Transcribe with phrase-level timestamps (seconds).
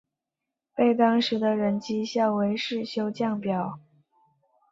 [0.75, 3.79] 被当时的人讥笑为世修降表。